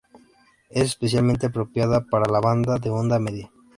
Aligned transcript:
Es 0.71 0.81
especialmente 0.87 1.45
apropiada 1.45 2.03
para 2.03 2.25
la 2.27 2.39
banda 2.41 2.79
de 2.79 2.89
onda 2.89 3.19
media. 3.19 3.51